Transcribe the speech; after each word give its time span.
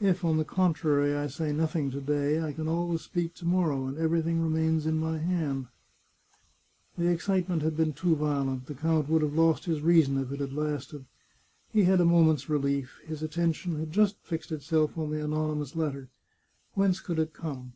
If, 0.00 0.24
on 0.24 0.38
the 0.38 0.46
contrary, 0.46 1.14
I 1.14 1.26
say 1.26 1.52
nothing 1.52 1.90
to 1.90 2.00
day, 2.00 2.40
I 2.40 2.54
can 2.54 2.68
always 2.68 3.02
speak 3.02 3.34
to 3.34 3.44
morrow, 3.44 3.86
and 3.86 3.98
everything 3.98 4.40
remains 4.40 4.86
in 4.86 4.98
my 4.98 5.18
hands." 5.18 5.66
The 6.96 7.08
excitement 7.08 7.60
had 7.60 7.76
been 7.76 7.92
too 7.92 8.16
violent; 8.16 8.64
the 8.64 8.72
count 8.74 9.10
would 9.10 9.20
have 9.20 9.34
lost 9.34 9.66
his 9.66 9.82
reason 9.82 10.16
if 10.16 10.32
it 10.32 10.40
had 10.40 10.54
lasted. 10.54 11.04
He 11.70 11.82
had 11.82 12.00
a 12.00 12.06
moment's 12.06 12.48
relief— 12.48 12.98
his 13.06 13.22
attention 13.22 13.78
had 13.78 13.92
just 13.92 14.16
fixed 14.22 14.52
itself 14.52 14.96
on 14.96 15.10
the 15.10 15.22
anonymous 15.22 15.76
letter. 15.76 16.08
Whence 16.72 17.00
could 17.00 17.18
it 17.18 17.34
come? 17.34 17.74